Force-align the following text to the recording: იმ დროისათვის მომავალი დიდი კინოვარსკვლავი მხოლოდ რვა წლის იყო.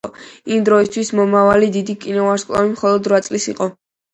იმ 0.53 0.63
დროისათვის 0.69 1.11
მომავალი 1.19 1.69
დიდი 1.77 1.97
კინოვარსკვლავი 2.07 2.73
მხოლოდ 2.73 3.11
რვა 3.13 3.21
წლის 3.29 3.51
იყო. 3.55 3.71